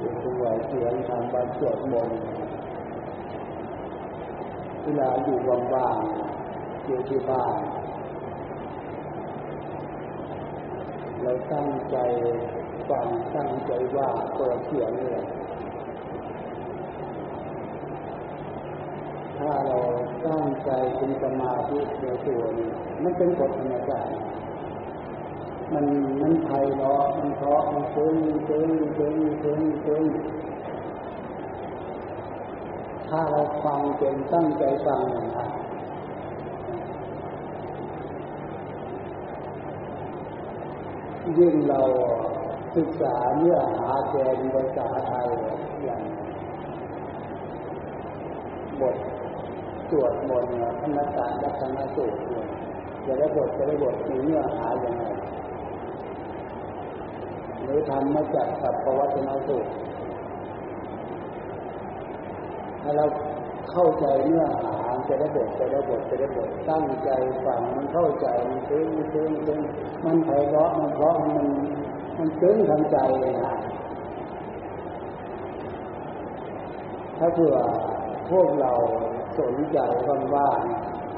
[0.00, 2.20] เสียงถวายเสียงทำบัรสวดมนต์
[4.82, 5.38] เวลาอยู่
[5.74, 7.56] ว่างๆอยู่ที่บ้าน
[11.22, 11.96] เราตั้งใจ
[12.88, 15.22] ฟังตั้งใจว่าเปิดเสียงเนี่ย
[19.38, 19.78] ถ้าเรา
[20.26, 22.70] ตั้งใจเป็นสมาธิในตัวนี้
[23.02, 24.12] มันเป็นกฎธรรมชาติ
[25.72, 25.86] มัน
[26.20, 28.16] มันไพเราะมันเพราะมันซึ้ง
[28.48, 30.02] ซึ้งซึ้งซึ้งซึ้ง
[33.08, 35.00] ถ้าเราฟังเป็นตั้งใจฟัง
[35.36, 35.46] นะ
[41.38, 41.80] ยิ่งเรา
[42.76, 45.28] ศึกษาเนื้อหาแกนภาษาไทย
[45.84, 46.02] อย่าง
[48.80, 48.96] บท
[49.90, 52.18] สวดมนต์อนัตตาลักษณะสูตร
[53.06, 55.19] จะได้บทจะได้บทมีเนื้อหาอย่างไร
[57.70, 59.70] รือทำมจากสัพพวัตนสูตร
[62.82, 63.04] ถ้าเรา
[63.72, 64.74] เข้าใจเนื้อหา
[65.08, 67.10] จะได้บทจะได้บทจะได้บทตั้งใจ
[67.44, 69.60] ฟังมันเข้าใจมันซึ้งมันซึ้งมันซึ้ง
[70.04, 71.46] มันไพเราะมันเพราะมัน
[72.18, 73.54] มันซึ้งทางใจเลยนะ
[77.18, 77.56] ถ้าเผื่อ
[78.30, 78.72] พวกเรา
[79.40, 80.48] สนใจคำว่า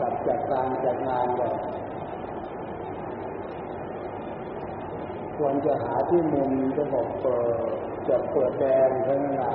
[0.00, 1.54] กับจัดการจัดงานแบบ
[5.44, 7.56] ควรจะหาที่มุมจะบอกเปิด
[8.08, 9.54] จะเปิดแดงเท่านั้นแหละ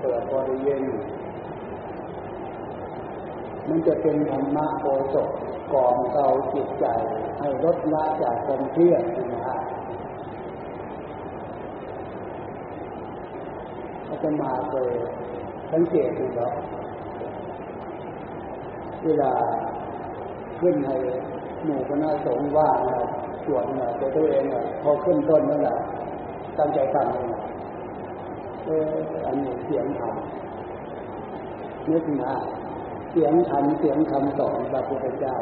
[0.00, 0.82] เปิดบริเวณ
[3.68, 5.28] มันจะเป็นธรรมะโอสถ
[5.74, 6.86] ก่อนเกาจิตใจ
[7.38, 9.58] ให้ลดละจากความเครียดนะฮะ
[14.06, 14.92] อาจะมาเคย
[15.72, 16.52] สังเกตดูแล้ว
[19.04, 19.32] เวลา
[20.60, 20.90] ขึ้นใน
[21.64, 22.70] หมู่คณะสงฆ์ว่า
[23.46, 25.76] นะส่วนเนี่ยตัวตัวเองอะพอขึ้นต้นนั่นแหละ
[26.58, 27.42] ตั้งใจฟังเลยนะ
[28.64, 28.92] เออ
[29.26, 30.14] อันนี้เสียงธรรม
[31.90, 32.32] นึกมา
[33.10, 35.36] เสียงธรรมเสียงคำสอนพระพุทธเจ้า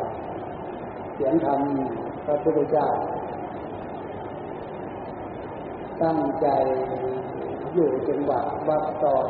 [1.14, 1.60] เสียงธรรม
[2.26, 2.88] พระพุทธเจ้า
[6.02, 6.48] ตั้งใจ
[7.74, 9.26] อยู่จังหวะวัดตอน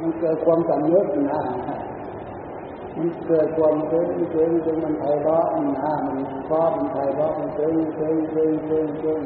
[0.00, 1.40] มันเกิดความสำนึกนะ
[3.02, 5.64] มันเกิดความเกิดเกิดจนมันไพเราะน
[6.06, 9.22] มันเพราะมันไพเรามันเกิดเกิดเกิดเกิดเกิด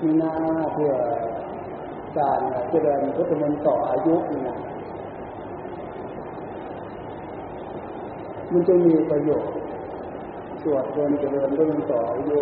[0.00, 0.32] มีหน้า
[0.74, 0.92] เพื่อ
[2.16, 2.40] การ
[2.70, 4.58] เจริญพุทธมนต์ต่ออายุนี่นะ
[8.52, 9.52] มันจะมีประโยชน์
[10.62, 12.40] สวดเดินเจริญพุทธมนต์ต่ออายุ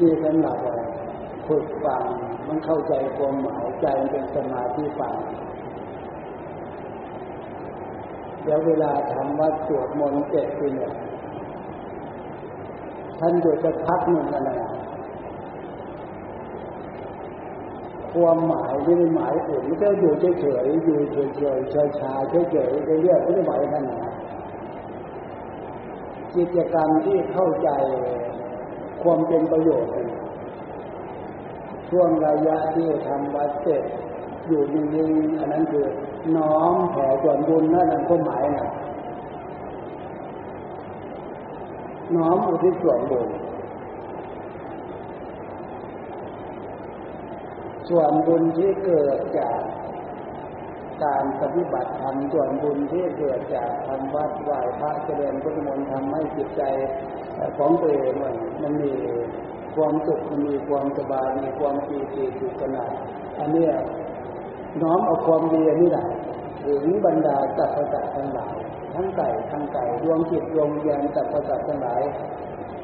[0.00, 0.58] ดีสำหรับ
[1.46, 2.02] ฝึกฟัง
[2.48, 5.14] มันเข้าใจความหมายใจเป็นสมาธิฟัง
[8.48, 10.92] เดี๋ยวเวลาทำวัดสวดมนต์เสร็จเนี่ย
[13.18, 14.56] ท่านอยู่จะพักหนึ่งกันนะ
[18.12, 24.12] ความหมายไม่ได้หมายอื่นไม่ใช่อยู่เฉยๆอยู่เฉยๆชาชาเฉยๆเรื่อยๆไม่ได้หมายนั่นนะ
[26.34, 27.68] กิจกรรมที่เข้าใจ
[29.02, 29.92] ความเป็นประโยชน์
[31.90, 33.84] ช่วงระยะที่ทำวัดเสร็จ
[34.46, 35.86] อยู่นิ่งๆอันนั้นคือ
[36.36, 38.68] น้อมแผ่ส่วนบุญนั่นนั่นก็หมายนะ
[42.16, 43.28] น้อมอุทิศส่วนบุญ
[47.88, 49.60] ส่วนบุญที่เกิดจาก
[51.04, 56.62] การปฏิบัติธรรมส่วนบุญที่เกิดจากทำวัดไหว้พระเจริญพุทธมนต์ทำให้จิตใจ
[57.58, 58.12] ของตัวเอง
[58.62, 58.92] มันมี
[59.74, 62.92] ความสุขมีความสบายมีความปีติสุขขนาด
[63.38, 63.66] อันนี้
[64.82, 66.06] น้อมเอาความดีนี่แหละ
[66.64, 68.56] ถึงบรรดาสัตว์สัตว์ทั้งหลาย
[68.94, 72.02] ทั้งไก่ทั้งไก่ดวงจิตดวงวิญญาณสัตว์สัตว์ทั้งหลาย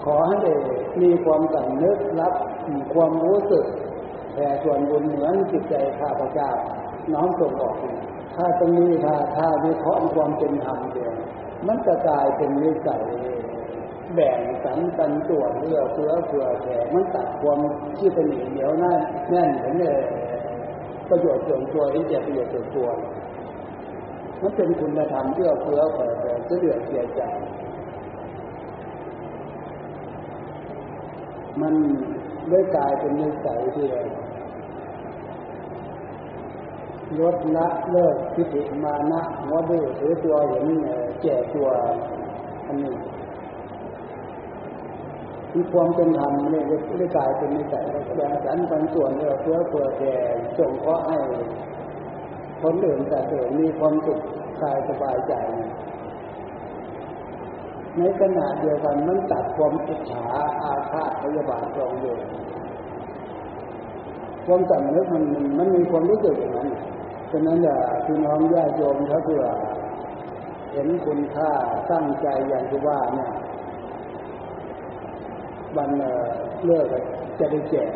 [0.04, 0.54] ขอให้ได้
[1.02, 2.34] มีความสำนึกรับ
[2.94, 3.64] ความรู้สึก
[4.32, 6.50] แผ่ส่วนบุญเหมือนจิตใจข้าพเจ้า
[7.12, 7.76] น้อมส่งออก
[8.36, 11.14] ถ้าตรงนี้ถ้าถ้าวิเคราะห์ความเป็นธรรมเดียว
[11.66, 13.02] มันจะกลายเป็นนิสัย
[14.14, 17.58] แบ่งสรรปันส่วนเลือกเพื่อเผื่อแผ่มันตัดความ
[17.98, 19.00] ที่เป็นเหนียวแน่น
[19.30, 20.00] แน่นเห็นเลย
[21.10, 22.88] ประโยชน์ส่วนตัวที่จะประโยชน์ส่วนตัว
[24.42, 27.22] มันเป็นคุณธรรมเพื่อเพื่อแผ่แผ่จะเหลือเสียใจ
[31.60, 31.74] มัน
[32.52, 33.88] ด้กายเป็นนิสัยที่
[37.20, 40.66] ลดละเลิกทิฏฐิมานะหัวดื้อถือตัวเห็น
[41.22, 41.68] แก่ตัว
[42.66, 42.92] อันนี้
[45.54, 46.64] มีความเป็นธรรมเนี่ย
[46.98, 50.14] ได้กลายเป็นนิสัยแล้วแบ่งสรรปันส่วนเพื่อเพื่อแก่
[50.58, 51.18] ส่งเคาะให้
[52.62, 54.20] คนอื่นแต่เกิดมีความสุข
[54.62, 55.34] กายสบายใจ
[57.98, 60.26] ในขณะเดียวกันมันตัดความอิจฉา
[60.62, 62.16] อาฆาตพยาบาทรองอยู่
[64.46, 65.24] ความสำนึกมัน
[65.58, 66.68] มันมีความรู้สึกอย่างนั้น
[67.30, 69.44] ฉะนั้นอย่าพี่น้องญาติโยมถ้าเผื่อ
[70.72, 71.50] เห็นคุณค่า
[71.92, 73.30] ตั้งใจอย่างที่ว่าเนี่ย
[75.76, 75.90] วัน
[76.66, 76.86] เลิก
[77.38, 77.90] จะได้แจก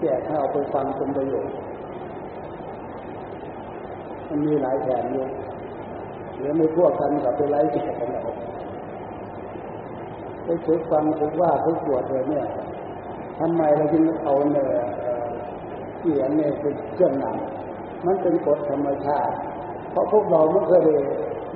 [0.00, 1.54] แจกให้เอาไปฟังเป็นประโยชน์
[4.28, 5.26] มันมีหลายแผนอยู่
[6.38, 8.34] หรือไม่พวกกันกับไปไล่แจกกันเอา
[10.44, 12.46] ไปฝึกฟังฝึกว่าฝึกปวดเลยเนี่ย
[13.38, 14.72] ทำไมเราจึงเอาเนื้อ
[16.00, 19.34] เสียงเนี่ยเป็นเครื่องนำมันเป็นกฎธรรมชาติ
[19.90, 20.88] เพราะพวกเราไม่เคย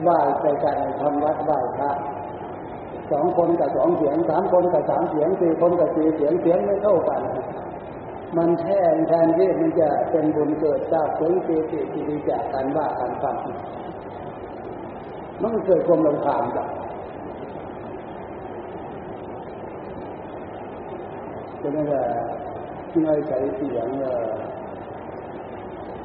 [0.03, 0.09] ไหว
[0.41, 1.91] ใจกันทำวัดไหว้พระ
[3.13, 7.21] สองคนกับสองเสียงสามคนกับสามเสียงสี่คนกับสี่เสียงเสียงไม่เท่ากัน
[8.37, 13.37] มันแทนแทนที่มันจะเป็นบุญเกิดจากผลเกิดติดีจากการว่าการฟัง
[15.43, 16.65] มันเกิดความลำคาญจ้ะ
[21.63, 21.87] ฉะนั้น
[22.91, 23.87] ที่ไม่ใช้เสียง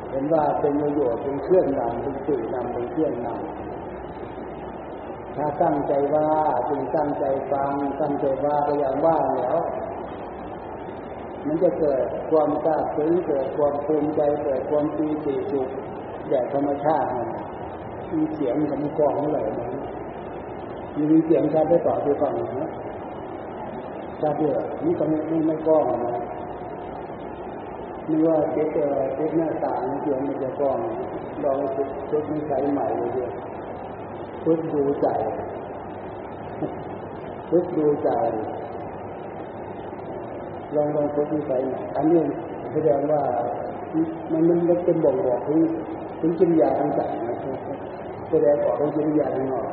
[0.09, 3.66] เห็นว่าเป็นประโยชน์เป็นเครื่องนำเป็นสื่อนำเป็นเครื่องนำ
[5.37, 6.27] ถ้าตั้งใจว่า
[6.69, 9.57] จึงตั้งใจฟังตั้งใจว่าก็อย่างว่าแล้ว
[11.45, 15.69] มันจะเกิดความกล้าซึ้งเกิดความภูมิใจเกิดความปีติสุข
[16.29, 17.09] แด่ธรรมชาติ
[18.13, 19.69] มีเสียงกับมีกองอะไรนะ
[21.11, 22.69] มีเสียงชาติได้ต่อไปฟังนะ
[24.21, 25.17] ชาติเดียวนี่ก็ไม่
[25.47, 26.15] ไม่กล้องนะ
[28.09, 28.67] นี่ว่าเจ็ด
[29.15, 30.79] เจ็ดหน้าต่างเสียงมันจะกล้อง
[31.43, 31.57] ลอง
[32.07, 33.31] เช็คนิสัยใหม่เลยเดียว
[34.49, 35.07] ฝึกดูใจ
[37.49, 38.09] ฝึกดูใจ
[40.75, 42.21] ลองลองฝึกนิสัยใหม่อันนี้
[42.73, 43.21] แสดงว่า
[44.31, 45.59] มันมันเป็นบ่งบอกถึง
[46.19, 49.67] ถึงจิตญาณต่างๆแสดงออกถึงจิตญาณนอก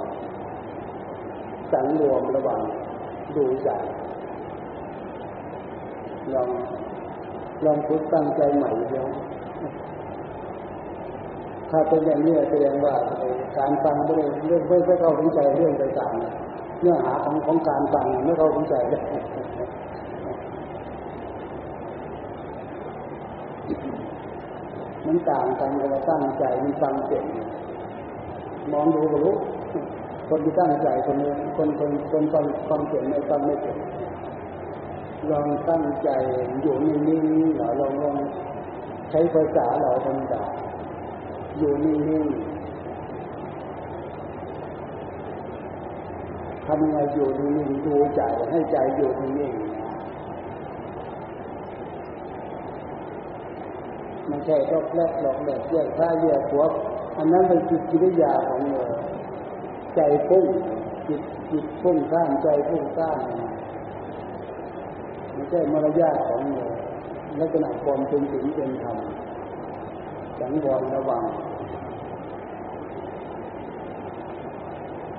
[1.72, 2.60] สังรวมระหว่าง
[3.36, 3.68] ดูใจ
[6.34, 6.48] ลอง
[7.64, 9.06] ลองพุทตั้งใจใหม่เดียว
[11.70, 12.94] ถ้าเป็นอย่างนี้แสดงว่า
[13.58, 19.02] การฟังไม่เรื่องไม่เข้าถึงใจเรื่องต่างๆเนื้อหาของของการฟังไม่เข้าถึงใจเลย
[25.06, 27.24] มันต่างกันกับตั้งใจมันฟังเก่ง
[28.72, 29.34] มองดูก็รู้
[30.28, 33.78] คนที่ตั้งใจคนนี้คนคนคนฟังฟังเก่งไม่ฟังไม่เก่ง
[35.30, 36.10] ลองตั้งใจ
[36.62, 38.16] อยู่นิ่งๆเราลองลอง
[39.10, 40.42] ใช้ภาษาเราธรรมดา
[41.58, 42.54] อยู่นิ่งๆ
[46.66, 49.74] ทำไงอยู่นิ่งๆดูใจให้ใจอยู่นิ่งๆ
[54.26, 56.64] ไม่ใช่รอกแรกหลอกแหลกแยกท่าแยกหัว
[57.16, 58.84] อันนั้นเป็นจิตกิริยาของเรา
[59.94, 60.46] ใจปุ้ง
[61.08, 63.18] จิตจิตปุ้งข้ามใจปุ้งข้าม
[65.32, 66.68] ไม่ใช่มารยาทของเรา
[67.40, 68.96] ลักษณะความเป็นศีลเป็นธรรม
[70.38, 71.24] สังวรระวัง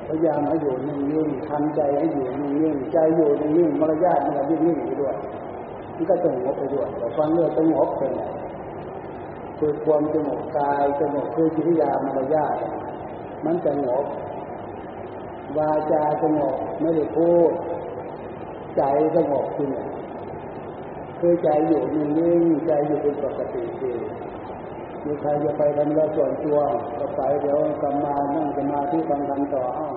[0.08, 5.16] พยายามให้อยู่นิ่งๆทำใจให้อยู่นิ่งๆใจอยู่นิ่งๆมารยาทมันก็นิ่งๆไปด้วย
[5.96, 8.14] มันก็สงบไปด้วยแต่ฟังเรื่องสงบเป็น
[9.60, 12.56] คือความสงบกายสงบคือจิตยามารยาท
[13.46, 14.06] มันสงบ
[15.58, 17.52] วาจาสงบไม่ได้พูด
[18.78, 18.84] ใจ
[19.16, 19.88] สงบคือเนี่ย
[21.20, 23.94] คือใจอยู่นิ่งๆใจอยู่เป็นปกติดี
[25.06, 26.60] มีใครจะไปทำเรื่องส่วนตัว
[27.00, 29.95] ก็ไปเดี๋ยวกลับมานั่งจะมาที่ฟังธรรมต่ออ้าว